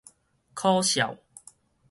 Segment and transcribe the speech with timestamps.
[0.55, 1.19] 考數